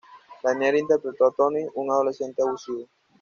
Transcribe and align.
Daniel 0.41 0.77
interpretó 0.77 1.27
a 1.27 1.31
"Tony" 1.31 1.59
un 1.75 1.91
adolescente 1.91 2.41
abusivo. 2.41 2.87